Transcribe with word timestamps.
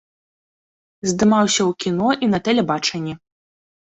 Здымаўся 1.09 1.61
ў 1.69 1.77
кіно 1.85 2.09
і 2.27 2.31
на 2.33 2.39
тэлебачанні. 2.47 3.13